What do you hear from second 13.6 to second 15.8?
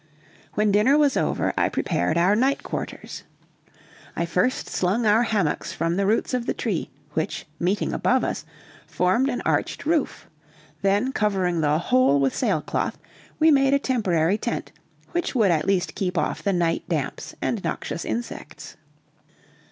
a temporary tent, which would at